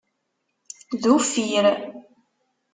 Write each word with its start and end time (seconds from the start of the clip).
D 1.01 1.03
uffir. 1.15 1.65